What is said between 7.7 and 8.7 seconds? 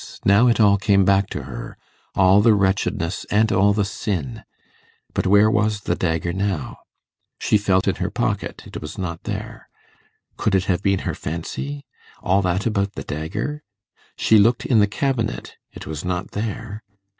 in her pocket;